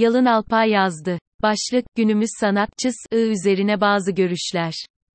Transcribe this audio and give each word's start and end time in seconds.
Yalın 0.00 0.24
Alpay 0.24 0.70
yazdı. 0.70 1.18
Başlık, 1.42 1.84
günümüz 1.96 2.30
sanatçısı 2.40 3.16
üzerine 3.16 3.80
bazı 3.80 4.12
görüşler. 4.12 4.72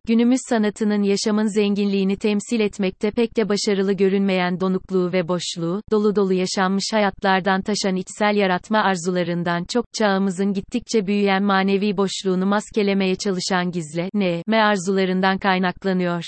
Günümüz 0.08 0.40
sanatının 0.50 1.04
yaşamın 1.04 1.56
zenginliğini 1.56 2.18
temsil 2.18 2.60
etmekte 2.60 3.12
pek 3.12 3.38
de 3.38 3.50
başarılı 3.50 3.94
görünmeyen 3.94 4.60
donukluğu 4.60 5.14
ve 5.14 5.28
boşluğu, 5.28 5.82
dolu 5.92 6.16
dolu 6.16 6.34
yaşanmış 6.34 6.84
hayatlardan 6.94 7.62
taşan 7.62 7.96
içsel 7.96 8.36
yaratma 8.36 8.80
arzularından 8.80 9.66
çok, 9.74 9.86
çağımızın 10.00 10.54
gittikçe 10.54 11.08
büyüyen 11.08 11.44
manevi 11.44 11.98
boşluğunu 11.98 12.46
maskelemeye 12.46 13.16
çalışan 13.16 13.72
gizle, 13.72 14.10
ne, 14.14 14.44
me 14.48 14.58
arzularından 14.58 15.38
kaynaklanıyor. 15.38 16.24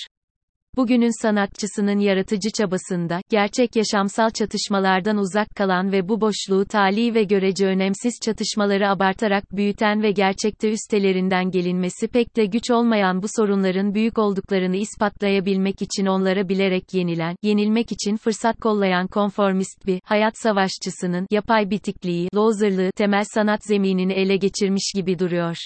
Bugünün 0.78 1.22
sanatçısının 1.22 2.00
yaratıcı 2.00 2.50
çabasında, 2.58 3.22
gerçek 3.30 3.76
yaşamsal 3.76 4.30
çatışmalardan 4.30 5.18
uzak 5.18 5.48
kalan 5.56 5.92
ve 5.92 6.10
bu 6.10 6.22
boşluğu 6.22 6.66
tali 6.66 7.14
ve 7.14 7.24
görece 7.24 7.66
önemsiz 7.66 8.14
çatışmaları 8.26 8.90
abartarak 8.90 9.44
büyüten 9.52 10.04
ve 10.04 10.12
gerçekte 10.12 10.72
üstelerinden 10.72 11.52
gelinmesi 11.52 12.08
pek 12.08 12.36
de 12.36 12.46
güç 12.46 12.72
olmayan 12.72 13.22
bu 13.22 13.28
sorunların 13.36 13.94
büyük 13.94 14.18
olduklarını 14.18 14.76
ispatlayabilmek 14.76 15.82
için 15.82 16.06
onlara 16.06 16.50
bilerek 16.50 16.94
yenilen, 16.94 17.36
yenilmek 17.44 17.92
için 17.92 18.18
fırsat 18.18 18.60
kollayan 18.60 19.08
konformist 19.08 19.86
bir, 19.86 20.00
hayat 20.04 20.38
savaşçısının, 20.38 21.28
yapay 21.32 21.70
bitikliği, 21.70 22.30
lozerlığı, 22.36 22.92
temel 22.92 23.24
sanat 23.34 23.66
zeminini 23.66 24.14
ele 24.14 24.38
geçirmiş 24.38 24.92
gibi 24.96 25.20
duruyor. 25.20 25.58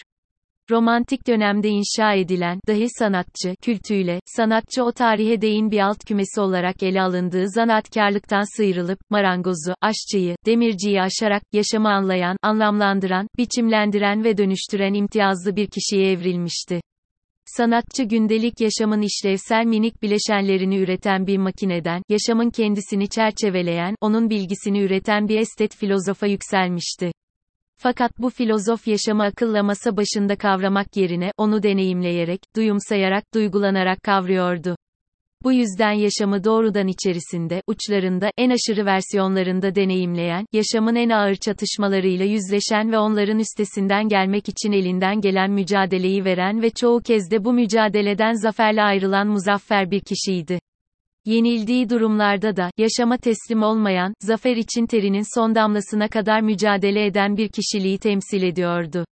Romantik 0.70 1.28
dönemde 1.28 1.70
inşa 1.70 2.14
edilen, 2.14 2.60
dahi 2.68 2.88
sanatçı, 3.00 3.56
kültüyle, 3.62 4.20
sanatçı 4.26 4.84
o 4.84 4.92
tarihe 4.92 5.42
değin 5.42 5.72
bir 5.72 5.80
alt 5.80 6.06
kümesi 6.06 6.42
olarak 6.42 6.84
ele 6.84 7.02
alındığı 7.02 7.50
zanaatkarlıktan 7.50 8.58
sıyrılıp, 8.58 9.00
marangozu, 9.10 9.74
aşçıyı, 9.82 10.36
demirciyi 10.46 11.02
aşarak, 11.02 11.44
yaşamı 11.54 11.90
anlayan, 11.90 12.38
anlamlandıran, 12.42 13.28
biçimlendiren 13.38 14.24
ve 14.24 14.38
dönüştüren 14.38 14.94
imtiyazlı 14.94 15.56
bir 15.56 15.68
kişiye 15.68 16.12
evrilmişti. 16.12 16.82
Sanatçı 17.46 18.04
gündelik 18.04 18.62
yaşamın 18.62 19.02
işlevsel 19.02 19.66
minik 19.66 20.02
bileşenlerini 20.02 20.78
üreten 20.78 21.28
bir 21.28 21.38
makineden, 21.38 22.02
yaşamın 22.10 22.50
kendisini 22.50 23.10
çerçeveleyen, 23.10 23.96
onun 24.02 24.30
bilgisini 24.30 24.82
üreten 24.82 25.28
bir 25.28 25.40
estet 25.40 25.76
filozofa 25.76 26.28
yükselmişti. 26.28 27.12
Fakat 27.84 28.20
bu 28.20 28.30
filozof 28.30 28.88
yaşamı 28.88 29.24
akılla 29.24 29.64
masa 29.64 29.98
başında 29.98 30.36
kavramak 30.36 30.98
yerine, 30.98 31.32
onu 31.38 31.64
deneyimleyerek, 31.64 32.40
duyumsayarak, 32.56 33.24
duygulanarak 33.34 34.04
kavruyordu. 34.04 34.76
Bu 35.44 35.52
yüzden 35.52 35.92
yaşamı 35.92 36.44
doğrudan 36.44 36.88
içerisinde, 36.88 37.62
uçlarında, 37.68 38.32
en 38.38 38.50
aşırı 38.50 38.86
versiyonlarında 38.86 39.76
deneyimleyen, 39.76 40.46
yaşamın 40.54 40.96
en 40.96 41.10
ağır 41.10 41.36
çatışmalarıyla 41.36 42.26
yüzleşen 42.26 42.92
ve 42.92 42.98
onların 42.98 43.40
üstesinden 43.40 44.08
gelmek 44.08 44.50
için 44.50 44.72
elinden 44.72 45.22
gelen 45.22 45.52
mücadeleyi 45.52 46.26
veren 46.26 46.62
ve 46.62 46.70
çoğu 46.70 47.00
kez 47.00 47.32
de 47.32 47.46
bu 47.46 47.54
mücadeleden 47.54 48.34
zaferle 48.34 48.82
ayrılan 48.82 49.28
muzaffer 49.28 49.92
bir 49.92 50.00
kişiydi. 50.00 50.60
Yenildiği 51.26 51.90
durumlarda 51.90 52.56
da, 52.56 52.72
yaşama 52.78 53.18
teslim 53.18 53.64
olmayan, 53.64 54.14
zafer 54.22 54.56
için 54.56 54.86
terinin 54.86 55.36
son 55.36 55.56
damlasına 55.56 56.08
kadar 56.08 56.42
mücadele 56.42 57.06
eden 57.06 57.38
bir 57.38 57.50
kişiliği 57.50 57.98
temsil 57.98 58.44
ediyordu. 58.44 59.06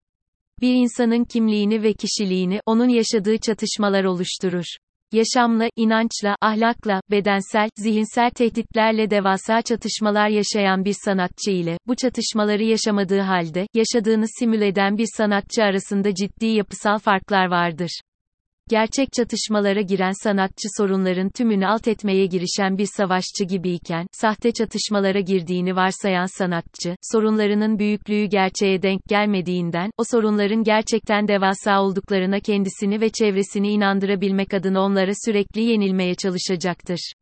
Bir 0.61 0.75
insanın 0.75 1.25
kimliğini 1.25 1.83
ve 1.83 1.93
kişiliğini, 1.93 2.61
onun 2.67 2.89
yaşadığı 2.89 3.39
çatışmalar 3.39 4.05
oluşturur. 4.05 4.65
Yaşamla, 5.13 5.69
inançla, 5.77 6.37
ahlakla, 6.41 7.01
bedensel, 7.11 7.69
zihinsel 7.77 8.31
tehditlerle 8.31 9.11
devasa 9.11 9.63
çatışmalar 9.63 10.29
yaşayan 10.29 10.85
bir 10.85 10.97
sanatçı 11.05 11.51
ile, 11.51 11.79
bu 11.87 11.97
çatışmaları 11.97 12.65
yaşamadığı 12.65 13.21
halde, 13.21 13.67
yaşadığını 13.75 14.25
simül 14.39 14.63
eden 14.63 14.99
bir 14.99 15.09
sanatçı 15.17 15.63
arasında 15.63 16.15
ciddi 16.15 16.47
yapısal 16.47 16.99
farklar 16.99 17.47
vardır. 17.47 18.01
Gerçek 18.71 19.13
çatışmalara 19.13 19.81
giren 19.81 20.13
sanatçı 20.23 20.69
sorunların 20.77 21.29
tümünü 21.29 21.67
alt 21.67 21.89
etmeye 21.89 22.27
girişen 22.27 22.79
bir 22.79 22.89
savaşçı 22.97 23.45
gibiyken, 23.45 24.07
sahte 24.13 24.53
çatışmalara 24.53 25.21
girdiğini 25.21 25.77
varsayan 25.77 26.39
sanatçı, 26.39 26.97
sorunlarının 27.13 27.79
büyüklüğü 27.79 28.25
gerçeğe 28.25 28.83
denk 28.83 29.01
gelmediğinden, 29.09 29.91
o 29.99 30.03
sorunların 30.11 30.65
gerçekten 30.65 31.29
devasa 31.29 31.83
olduklarına 31.83 32.41
kendisini 32.41 33.01
ve 33.01 33.11
çevresini 33.11 33.69
inandırabilmek 33.69 34.55
adına 34.55 34.81
onlara 34.81 35.13
sürekli 35.25 35.63
yenilmeye 35.63 36.15
çalışacaktır. 36.15 37.13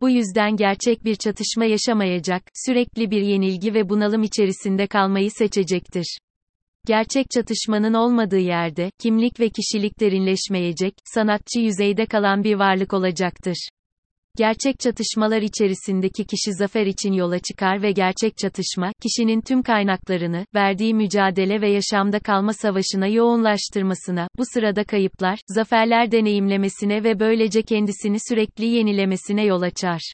Bu 0.00 0.10
yüzden 0.10 0.56
gerçek 0.56 1.04
bir 1.04 1.14
çatışma 1.14 1.64
yaşamayacak, 1.64 2.42
sürekli 2.66 3.10
bir 3.10 3.22
yenilgi 3.22 3.74
ve 3.74 3.88
bunalım 3.88 4.22
içerisinde 4.22 4.86
kalmayı 4.86 5.30
seçecektir. 5.30 6.18
Gerçek 6.86 7.30
çatışmanın 7.30 7.94
olmadığı 7.94 8.38
yerde, 8.38 8.90
kimlik 9.02 9.40
ve 9.40 9.48
kişilik 9.48 10.00
derinleşmeyecek, 10.00 10.94
sanatçı 11.04 11.60
yüzeyde 11.60 12.06
kalan 12.06 12.44
bir 12.44 12.54
varlık 12.54 12.94
olacaktır. 12.94 13.68
Gerçek 14.36 14.80
çatışmalar 14.80 15.42
içerisindeki 15.42 16.24
kişi 16.24 16.52
zafer 16.52 16.86
için 16.86 17.12
yola 17.12 17.38
çıkar 17.38 17.82
ve 17.82 17.92
gerçek 17.92 18.36
çatışma, 18.36 18.92
kişinin 19.02 19.40
tüm 19.40 19.62
kaynaklarını, 19.62 20.46
verdiği 20.54 20.94
mücadele 20.94 21.60
ve 21.60 21.70
yaşamda 21.70 22.20
kalma 22.20 22.52
savaşına 22.52 23.06
yoğunlaştırmasına, 23.06 24.28
bu 24.38 24.42
sırada 24.54 24.84
kayıplar, 24.84 25.38
zaferler 25.48 26.12
deneyimlemesine 26.12 27.04
ve 27.04 27.20
böylece 27.20 27.62
kendisini 27.62 28.16
sürekli 28.28 28.64
yenilemesine 28.64 29.44
yol 29.44 29.62
açar 29.62 30.12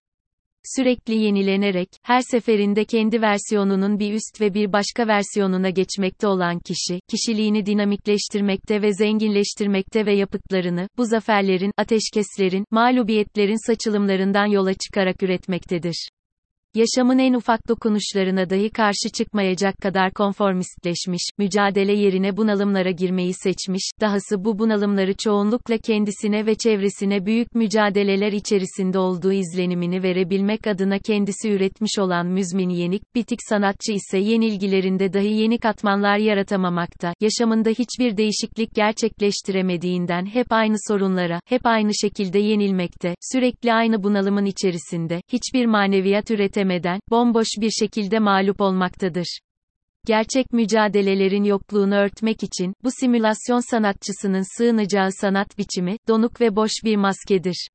sürekli 0.77 1.15
yenilenerek, 1.15 1.89
her 2.03 2.21
seferinde 2.21 2.84
kendi 2.84 3.23
versiyonunun 3.23 3.99
bir 3.99 4.12
üst 4.12 4.41
ve 4.41 4.55
bir 4.55 4.73
başka 4.73 5.06
versiyonuna 5.06 5.71
geçmekte 5.71 6.27
olan 6.27 6.59
kişi, 6.59 7.00
kişiliğini 7.11 7.67
dinamikleştirmekte 7.67 8.83
ve 8.83 8.95
zenginleştirmekte 8.95 10.06
ve 10.06 10.15
yapıtlarını, 10.15 10.89
bu 10.99 11.06
zaferlerin, 11.06 11.72
ateşkeslerin, 11.77 12.65
mağlubiyetlerin 12.71 13.67
saçılımlarından 13.67 14.47
yola 14.47 14.75
çıkarak 14.75 15.22
üretmektedir 15.22 16.09
yaşamın 16.75 17.19
en 17.19 17.34
ufak 17.34 17.69
dokunuşlarına 17.69 18.50
dahi 18.50 18.71
karşı 18.71 19.09
çıkmayacak 19.16 19.78
kadar 19.78 20.12
konformistleşmiş, 20.12 21.22
mücadele 21.38 21.93
yerine 21.93 22.37
bunalımlara 22.37 22.91
girmeyi 22.91 23.34
seçmiş, 23.34 23.91
dahası 24.00 24.44
bu 24.44 24.59
bunalımları 24.59 25.15
çoğunlukla 25.15 25.78
kendisine 25.78 26.47
ve 26.47 26.55
çevresine 26.55 27.27
büyük 27.27 27.55
mücadeleler 27.55 28.33
içerisinde 28.33 28.99
olduğu 28.99 29.33
izlenimini 29.33 30.03
verebilmek 30.03 30.66
adına 30.66 30.99
kendisi 30.99 31.50
üretmiş 31.50 31.99
olan 31.99 32.27
müzmin 32.27 32.69
yenik, 32.69 33.15
bitik 33.15 33.39
sanatçı 33.49 33.93
ise 33.93 34.19
yenilgilerinde 34.19 35.12
dahi 35.12 35.33
yeni 35.33 35.59
katmanlar 35.59 36.19
yaratamamakta, 36.19 37.15
yaşamında 37.21 37.71
hiçbir 37.71 38.16
değişiklik 38.16 38.75
gerçekleştiremediğinden 38.75 40.27
hep 40.27 40.47
aynı 40.50 40.77
sorunlara, 40.89 41.41
hep 41.47 41.66
aynı 41.66 41.91
şekilde 41.94 42.39
yenilmekte, 42.39 43.15
sürekli 43.33 43.72
aynı 43.72 44.03
bunalımın 44.03 44.44
içerisinde, 44.44 45.22
hiçbir 45.33 45.66
maneviyat 45.66 46.31
üretemekte, 46.31 46.62
üretemeden, 46.62 47.00
bomboş 47.11 47.49
bir 47.61 47.71
şekilde 47.71 48.19
mağlup 48.19 48.61
olmaktadır. 48.61 49.39
Gerçek 50.06 50.53
mücadelelerin 50.53 51.45
yokluğunu 51.45 51.95
örtmek 51.95 52.43
için, 52.43 52.75
bu 52.84 52.89
simülasyon 53.00 53.71
sanatçısının 53.71 54.56
sığınacağı 54.59 55.12
sanat 55.12 55.59
biçimi, 55.59 55.97
donuk 56.09 56.41
ve 56.41 56.56
boş 56.56 56.71
bir 56.84 56.97
maskedir. 56.97 57.69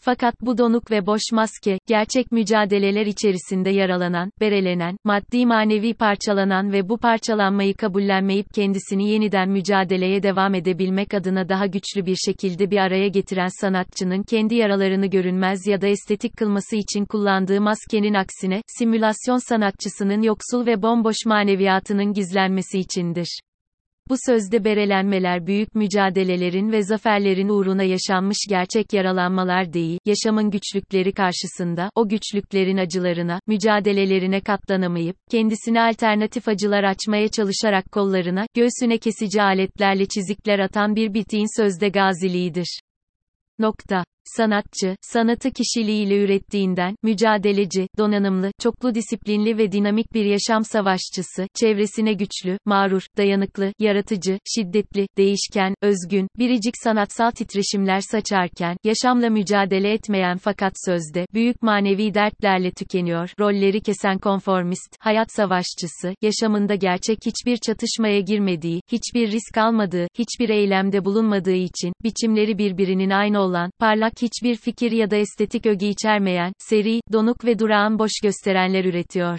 Fakat 0.00 0.34
bu 0.40 0.58
donuk 0.58 0.90
ve 0.90 1.06
boş 1.06 1.22
maske, 1.32 1.78
gerçek 1.86 2.32
mücadeleler 2.32 3.06
içerisinde 3.06 3.70
yaralanan, 3.70 4.30
berelenen, 4.40 4.96
maddi 5.04 5.46
manevi 5.46 5.94
parçalanan 5.94 6.72
ve 6.72 6.88
bu 6.88 6.98
parçalanmayı 6.98 7.74
kabullenmeyip 7.74 8.54
kendisini 8.54 9.10
yeniden 9.10 9.48
mücadeleye 9.48 10.22
devam 10.22 10.54
edebilmek 10.54 11.14
adına 11.14 11.48
daha 11.48 11.66
güçlü 11.66 12.06
bir 12.06 12.16
şekilde 12.16 12.70
bir 12.70 12.78
araya 12.78 13.08
getiren 13.08 13.60
sanatçının 13.60 14.22
kendi 14.22 14.54
yaralarını 14.54 15.06
görünmez 15.06 15.66
ya 15.66 15.80
da 15.80 15.86
estetik 15.86 16.36
kılması 16.36 16.76
için 16.76 17.04
kullandığı 17.04 17.60
maskenin 17.60 18.14
aksine, 18.14 18.62
simülasyon 18.66 19.48
sanatçısının 19.48 20.22
yoksul 20.22 20.66
ve 20.66 20.82
bomboş 20.82 21.16
maneviyatının 21.26 22.12
gizlenmesi 22.12 22.78
içindir. 22.78 23.40
Bu 24.08 24.14
sözde 24.26 24.64
berelenmeler 24.64 25.46
büyük 25.46 25.74
mücadelelerin 25.74 26.72
ve 26.72 26.82
zaferlerin 26.82 27.48
uğruna 27.48 27.82
yaşanmış 27.82 28.38
gerçek 28.48 28.92
yaralanmalar 28.92 29.72
değil, 29.72 29.98
yaşamın 30.06 30.50
güçlükleri 30.50 31.12
karşısında, 31.12 31.90
o 31.94 32.08
güçlüklerin 32.08 32.76
acılarına, 32.76 33.40
mücadelelerine 33.46 34.40
katlanamayıp, 34.40 35.16
kendisine 35.30 35.80
alternatif 35.80 36.48
acılar 36.48 36.84
açmaya 36.84 37.28
çalışarak 37.28 37.92
kollarına, 37.92 38.46
göğsüne 38.54 38.98
kesici 38.98 39.42
aletlerle 39.42 40.06
çizikler 40.06 40.58
atan 40.58 40.96
bir 40.96 41.14
bitiğin 41.14 41.60
sözde 41.60 41.88
gaziliğidir. 41.88 42.80
Nokta. 43.58 44.04
Sanatçı, 44.36 44.96
sanatı 45.00 45.50
kişiliğiyle 45.50 46.24
ürettiğinden, 46.24 46.94
mücadeleci, 47.02 47.88
donanımlı, 47.98 48.50
çoklu 48.62 48.94
disiplinli 48.94 49.58
ve 49.58 49.72
dinamik 49.72 50.14
bir 50.14 50.24
yaşam 50.24 50.64
savaşçısı, 50.64 51.46
çevresine 51.54 52.12
güçlü, 52.12 52.58
mağrur, 52.64 53.02
dayanıklı, 53.16 53.72
yaratıcı, 53.78 54.38
şiddetli, 54.54 55.06
değişken, 55.16 55.74
özgün, 55.82 56.28
biricik 56.38 56.74
sanatsal 56.84 57.30
titreşimler 57.30 58.00
saçarken, 58.00 58.76
yaşamla 58.84 59.30
mücadele 59.30 59.92
etmeyen 59.92 60.38
fakat 60.38 60.72
sözde, 60.86 61.26
büyük 61.34 61.62
manevi 61.62 62.14
dertlerle 62.14 62.70
tükeniyor, 62.70 63.30
rolleri 63.40 63.80
kesen 63.80 64.18
konformist, 64.18 64.96
hayat 65.00 65.32
savaşçısı, 65.32 66.14
yaşamında 66.22 66.74
gerçek 66.74 67.18
hiçbir 67.26 67.56
çatışmaya 67.56 68.20
girmediği, 68.20 68.80
hiçbir 68.92 69.30
risk 69.30 69.58
almadığı, 69.58 70.06
hiçbir 70.18 70.48
eylemde 70.48 71.04
bulunmadığı 71.04 71.54
için, 71.54 71.92
biçimleri 72.04 72.58
birbirinin 72.58 73.10
aynı 73.10 73.40
olan, 73.40 73.70
parlak 73.78 74.17
hiçbir 74.22 74.56
fikir 74.56 74.92
ya 74.92 75.10
da 75.10 75.16
estetik 75.16 75.66
öge 75.66 75.88
içermeyen, 75.88 76.52
seri, 76.58 77.00
donuk 77.12 77.44
ve 77.44 77.58
durağan 77.58 77.98
boş 77.98 78.12
gösterenler 78.22 78.84
üretiyor. 78.84 79.38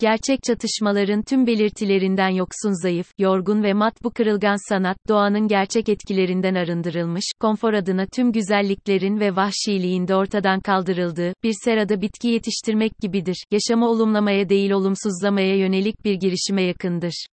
Gerçek 0.00 0.42
çatışmaların 0.42 1.22
tüm 1.22 1.46
belirtilerinden 1.46 2.28
yoksun 2.28 2.82
zayıf, 2.82 3.10
yorgun 3.18 3.62
ve 3.62 3.72
mat 3.72 4.04
bu 4.04 4.10
kırılgan 4.10 4.68
sanat, 4.68 4.96
doğanın 5.08 5.48
gerçek 5.48 5.88
etkilerinden 5.88 6.54
arındırılmış, 6.54 7.24
konfor 7.40 7.72
adına 7.72 8.06
tüm 8.06 8.32
güzelliklerin 8.32 9.20
ve 9.20 9.36
vahşiliğin 9.36 10.08
de 10.08 10.14
ortadan 10.14 10.60
kaldırıldığı, 10.60 11.32
bir 11.42 11.54
serada 11.64 12.00
bitki 12.00 12.28
yetiştirmek 12.28 12.92
gibidir. 13.00 13.44
Yaşamı 13.50 13.88
olumlamaya 13.88 14.48
değil 14.48 14.70
olumsuzlamaya 14.70 15.56
yönelik 15.56 16.04
bir 16.04 16.14
girişime 16.14 16.62
yakındır. 16.62 17.26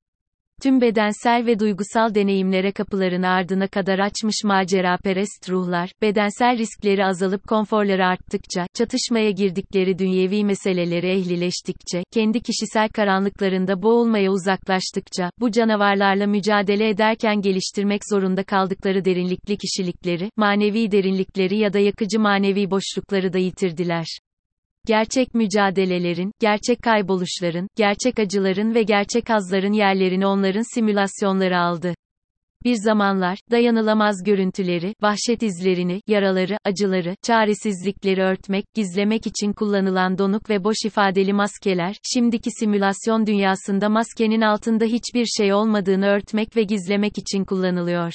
Tüm 0.64 0.82
bedensel 0.82 1.46
ve 1.46 1.60
duygusal 1.60 2.16
deneyimlere 2.16 2.72
kapılarını 2.72 3.28
ardına 3.28 3.68
kadar 3.68 4.00
açmış 4.00 4.36
maceraperest 4.44 5.50
ruhlar, 5.50 5.92
bedensel 6.02 6.58
riskleri 6.58 7.06
azalıp 7.06 7.48
konforları 7.48 8.06
arttıkça, 8.06 8.68
çatışmaya 8.74 9.32
girdikleri 9.32 10.00
dünyevi 10.00 10.46
meseleleri 10.46 11.08
ehlileştikçe, 11.08 12.04
kendi 12.12 12.42
kişisel 12.42 12.90
karanlıklarında 12.90 13.82
boğulmaya 13.82 14.32
uzaklaştıkça, 14.32 15.30
bu 15.40 15.52
canavarlarla 15.52 16.28
mücadele 16.28 16.90
ederken 16.90 17.42
geliştirmek 17.42 18.02
zorunda 18.10 18.44
kaldıkları 18.44 19.06
derinlikli 19.06 19.58
kişilikleri, 19.58 20.30
manevi 20.38 20.92
derinlikleri 20.92 21.58
ya 21.58 21.74
da 21.74 21.80
yakıcı 21.80 22.20
manevi 22.20 22.72
boşlukları 22.72 23.34
da 23.34 23.38
yitirdiler. 23.38 24.06
Gerçek 24.88 25.34
mücadelelerin, 25.34 26.32
gerçek 26.40 26.82
kayboluşların, 26.82 27.68
gerçek 27.76 28.20
acıların 28.20 28.76
ve 28.76 28.84
gerçek 28.84 29.30
hazların 29.30 29.74
yerlerini 29.74 30.28
onların 30.28 30.76
simülasyonları 30.76 31.60
aldı. 31.60 31.94
Bir 32.66 32.76
zamanlar, 32.76 33.38
dayanılamaz 33.52 34.24
görüntüleri, 34.24 34.94
vahşet 35.02 35.44
izlerini, 35.44 36.02
yaraları, 36.08 36.58
acıları, 36.66 37.16
çaresizlikleri 37.24 38.22
örtmek, 38.22 38.66
gizlemek 38.74 39.28
için 39.28 39.54
kullanılan 39.54 40.18
donuk 40.18 40.50
ve 40.50 40.64
boş 40.64 40.78
ifadeli 40.86 41.34
maskeler, 41.34 41.96
şimdiki 42.14 42.50
simülasyon 42.60 43.26
dünyasında 43.26 43.90
maskenin 43.90 44.42
altında 44.42 44.86
hiçbir 44.86 45.26
şey 45.26 45.54
olmadığını 45.54 46.06
örtmek 46.06 46.56
ve 46.56 46.64
gizlemek 46.64 47.18
için 47.18 47.46
kullanılıyor. 47.46 48.14